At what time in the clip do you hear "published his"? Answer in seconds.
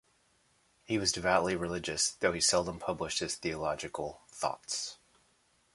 2.79-3.35